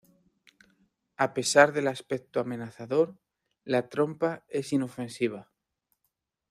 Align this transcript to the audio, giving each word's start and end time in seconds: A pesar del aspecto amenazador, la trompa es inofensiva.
A 1.15 1.35
pesar 1.35 1.73
del 1.73 1.87
aspecto 1.87 2.39
amenazador, 2.39 3.19
la 3.65 3.87
trompa 3.87 4.43
es 4.49 4.73
inofensiva. 4.73 5.51